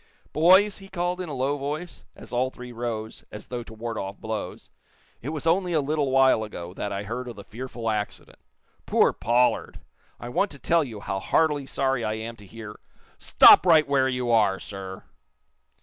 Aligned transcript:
"Boys," 0.33 0.79
he 0.79 0.87
called, 0.89 1.21
in 1.21 1.29
a 1.29 1.33
low 1.35 1.59
voice, 1.59 2.05
as 2.15 2.33
all 2.33 2.49
three 2.49 2.71
rose 2.71 3.23
as 3.31 3.49
though 3.49 3.61
to 3.61 3.71
ward 3.75 3.99
off 3.99 4.19
blows, 4.19 4.71
"it 5.21 5.29
was 5.29 5.45
only 5.45 5.77
little 5.77 6.09
while 6.09 6.43
ago 6.43 6.73
that 6.73 6.91
I 6.91 7.03
heard 7.03 7.27
of 7.27 7.35
the 7.35 7.43
fearful 7.43 7.87
accident. 7.87 8.39
Poor 8.87 9.13
Pollard! 9.13 9.79
I 10.19 10.27
want 10.29 10.49
to 10.51 10.57
tell 10.59 10.83
you 10.83 11.01
how 11.01 11.19
heartily 11.19 11.67
sorry 11.67 12.03
I 12.03 12.13
am 12.15 12.35
to 12.37 12.47
hear" 12.47 12.79
"Stop 13.19 13.63
right 13.63 13.87
where 13.87 14.09
you 14.09 14.31
are, 14.31 14.57
sir!" 14.59 15.03